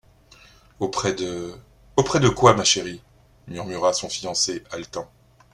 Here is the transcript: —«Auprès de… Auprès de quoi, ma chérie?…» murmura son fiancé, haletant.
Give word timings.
—«Auprès 0.79 1.13
de… 1.13 1.53
Auprès 1.95 2.19
de 2.19 2.27
quoi, 2.29 2.55
ma 2.55 2.63
chérie?…» 2.63 3.03
murmura 3.47 3.93
son 3.93 4.09
fiancé, 4.09 4.63
haletant. 4.71 5.11